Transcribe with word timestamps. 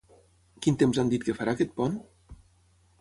Quin 0.65 0.79
temps 0.83 0.99
han 1.03 1.11
dit 1.13 1.27
que 1.27 1.37
farà 1.41 1.55
aquest 1.57 1.77
pont? 1.83 2.01